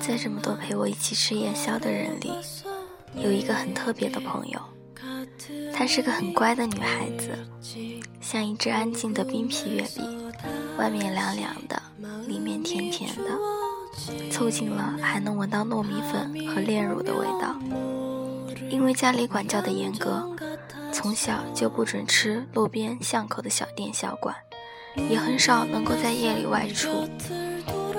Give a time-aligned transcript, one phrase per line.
[0.00, 2.30] 在这么多陪我一起吃夜宵的人里，
[3.14, 4.60] 有一个很特别的朋友。
[5.72, 7.30] 她是个很乖的女孩子，
[8.20, 10.32] 像一只安静的冰皮月饼，
[10.76, 11.80] 外面凉凉的，
[12.26, 17.56] 里面甜甜的，凑近了还能闻到糯米粉和炼乳的味道。
[18.68, 20.28] 因为家里管教的严格，
[20.92, 24.36] 从小就不准吃路边巷口的小店小馆，
[24.96, 27.08] 也很少能够在夜里外出。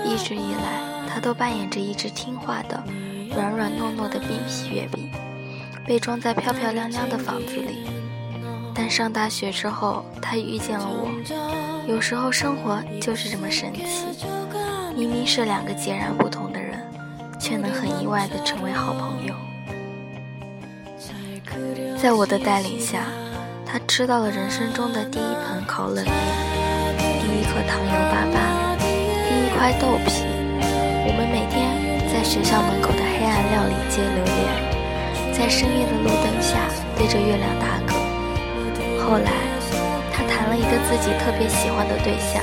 [0.04, 2.84] 一直以来，他都扮演着一只听话的、
[3.36, 5.12] 软软糯糯的冰皮月饼。
[5.84, 7.88] 被装在漂漂亮亮的房子里，
[8.74, 11.10] 但上大学之后，他遇见了我。
[11.88, 14.06] 有时候生活就是这么神奇，
[14.96, 16.80] 明明是两个截然不同的人，
[17.40, 19.34] 却能很意外地成为好朋友。
[21.98, 23.06] 在我的带领下，
[23.66, 26.16] 他吃到了人生中的第一盆烤冷面，
[27.22, 28.42] 第一颗糖油粑粑，
[29.30, 30.26] 第一块豆皮。
[31.06, 31.70] 我们每天
[32.10, 34.74] 在学校门口的黑暗料理街流连。
[35.32, 36.66] 在深夜的路灯下
[36.98, 37.94] 对着月亮打嗝。
[39.06, 39.32] 后来，
[40.12, 42.42] 他谈了一个自己特别喜欢的对象，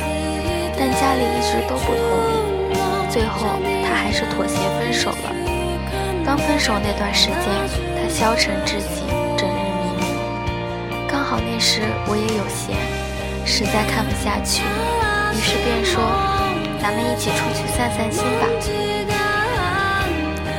[0.79, 2.39] 但家里一直都不同意。
[3.11, 5.35] 最后，他还是妥协分手了。
[6.25, 7.51] 刚分手那段时间，
[7.99, 9.03] 他消沉至极，
[9.37, 11.11] 整日迷茫。
[11.11, 12.75] 刚好那时我也有闲，
[13.49, 14.61] 实在看不下去，
[15.33, 16.05] 于是便说
[16.83, 18.45] ：“咱们一起出去散散心吧。”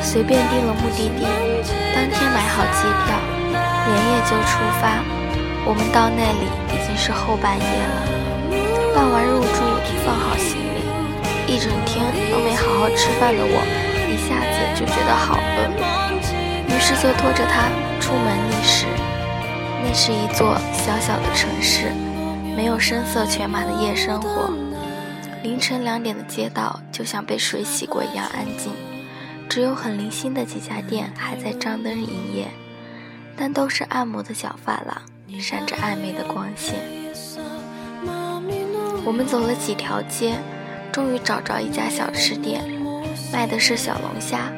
[0.02, 1.22] 随便定了目的地，
[1.94, 3.16] 当天买好机票，
[3.54, 5.06] 连夜就出发。
[5.66, 8.10] 我们到那里已经是后半夜了。
[8.96, 9.62] 办完入住，
[10.04, 10.82] 放好行李，
[11.46, 13.62] 一整天都没好好吃饭的我，
[14.10, 15.70] 一下子就觉得好饿。
[16.68, 17.70] 于是就拖着他
[18.02, 18.88] 出门觅食。
[19.86, 21.94] 那是一座小小的城市，
[22.60, 24.50] 没有声色犬马的夜生活。
[25.44, 28.74] 凌晨两点的街道就像被水洗过一样安静。
[29.48, 32.50] 只有很零星的几家店还在张灯营业，
[33.38, 35.02] 但都是按摩的小发廊，
[35.40, 36.76] 闪着暧昧的光线。
[39.06, 40.36] 我们走了几条街，
[40.92, 42.62] 终于找着一家小吃店，
[43.32, 44.52] 卖的是小龙虾，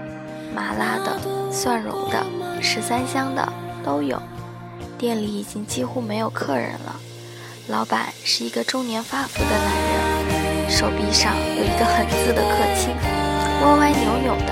[0.56, 2.26] 麻辣的、蒜蓉的、
[2.64, 3.54] 十三香的
[3.86, 4.20] 都有。
[4.98, 6.96] 店里已经几乎没有客人了，
[7.72, 12.92] 老板是一个中年发福的男人，手臂上有一个狠字的刻青，
[13.64, 14.52] 歪歪扭扭的。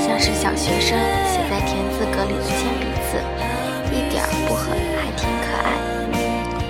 [0.00, 0.96] 像是小学生
[1.28, 3.20] 写在田字格里的铅笔字，
[3.92, 5.76] 一点儿不狠，还挺可爱。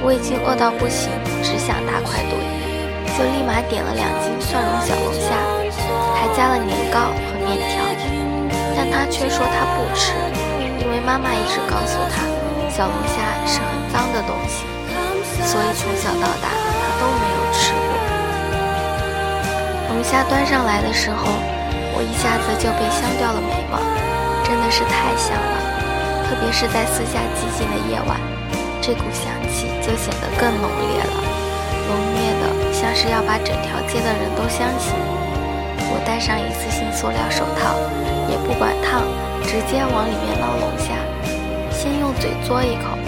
[0.03, 1.15] 我已经饿到不行，
[1.47, 5.39] 只想大快朵颐，就立马点了两斤蒜蓉小龙虾，
[6.19, 7.87] 还加了年糕和面条。
[8.75, 10.11] 但他却说他不吃，
[10.83, 12.27] 因为妈妈一直告诉他，
[12.69, 13.84] 小龙虾是很，
[15.55, 17.95] 所以从小到大他都没有吃过。
[19.95, 21.31] 龙虾端上来的时候。
[21.97, 23.79] 我一下子就被香掉了眉毛，
[24.43, 25.57] 真的是太香了，
[26.27, 28.19] 特别是在四下寂静的夜晚，
[28.83, 31.15] 这股香气就显得更浓烈了，
[31.87, 34.91] 浓烈的像是要把整条街的人都香醒。
[35.87, 37.79] 我戴上一次性塑料手套，
[38.27, 39.07] 也不管烫，
[39.47, 40.99] 直接往里面捞龙虾，
[41.71, 42.99] 先用嘴嘬一口，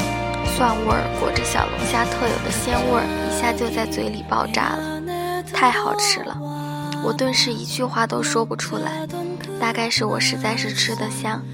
[0.57, 6.35] 蒜味儿裹着小龙虾特有的鲜味儿，一下就在嘴里爆炸了，太好吃了。
[7.05, 9.07] 我顿时一句话都说不出来，
[9.61, 11.45] 大概是我实在是吃得香，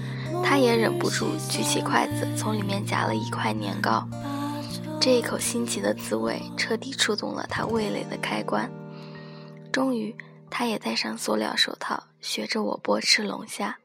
[0.41, 4.07] 他也忍不住举起筷子从里面夹了一块年糕。
[5.01, 8.71] 这一口新奇的滋味彻底触动了他味蕾的开关。
[9.69, 10.15] 终于，
[10.49, 13.79] 他也戴上塑料手套，学着我剥吃龙虾。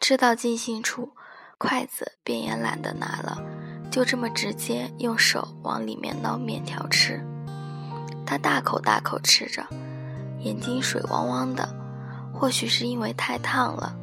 [0.00, 1.12] 吃到尽兴处，
[1.56, 3.40] 筷子便也懒得拿了，
[3.90, 7.20] 就这么直接用手往里面捞面条吃。
[8.24, 9.66] 他大口大口吃着。
[10.42, 11.68] 眼睛水汪汪的，
[12.32, 13.94] 或许是因为太烫了，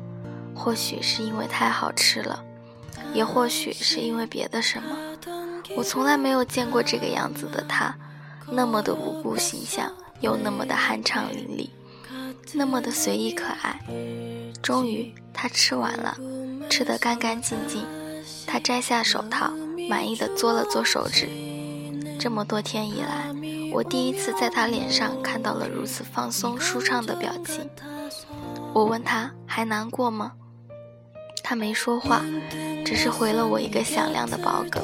[0.54, 2.44] 或许是因为太好吃了，
[3.12, 4.96] 也或许是因为别的什么。
[5.76, 7.96] 我从来没有见过这个样子的他，
[8.52, 11.70] 那么的无辜形象，又那么的酣畅淋漓，
[12.54, 13.80] 那么的随意可爱。
[14.62, 16.16] 终于，他吃完了，
[16.70, 17.84] 吃得干干净净。
[18.46, 19.52] 他摘下手套，
[19.90, 21.28] 满意的嘬了嘬手指。
[22.20, 23.34] 这么多天以来。
[23.74, 27.70] 我第一次在他脸上看到了如此放松舒畅的表情。
[28.74, 30.32] 我问他还难过吗？
[31.44, 32.22] 他没说话，
[32.86, 34.82] 只是回了我一个响亮的饱嗝。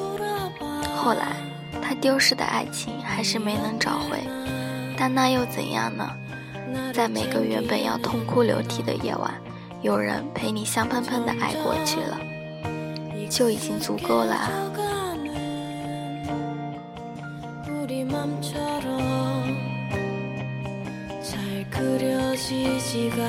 [0.94, 1.36] 后来，
[1.82, 4.22] 他丢失的爱情还是没能找回，
[4.96, 6.08] 但那又怎样呢？
[6.92, 9.34] 在每个原本要痛哭流涕的夜晚，
[9.82, 12.20] 有人陪你香喷喷的爱过去了，
[13.30, 14.50] 就已经足够了啊。
[18.14, 19.58] 맘처럼
[21.20, 23.24] 잘 그려지지가